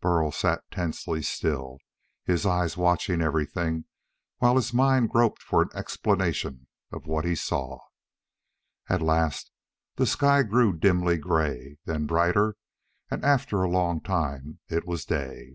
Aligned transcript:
Burl 0.00 0.32
sat 0.32 0.62
tensely 0.70 1.20
still, 1.20 1.76
his 2.24 2.46
eyes 2.46 2.74
watching 2.74 3.20
everything 3.20 3.84
while 4.38 4.56
his 4.56 4.72
mind 4.72 5.10
groped 5.10 5.42
for 5.42 5.60
an 5.60 5.68
explanation 5.74 6.68
of 6.90 7.04
what 7.06 7.26
he 7.26 7.34
saw. 7.34 7.80
At 8.88 9.02
last 9.02 9.50
the 9.96 10.06
sky 10.06 10.42
grew 10.42 10.72
dimly 10.74 11.18
gray, 11.18 11.76
then 11.84 12.06
brighter, 12.06 12.56
and 13.10 13.26
after 13.26 13.62
a 13.62 13.68
long 13.68 14.00
time 14.00 14.58
it 14.70 14.86
was 14.86 15.04
day. 15.04 15.52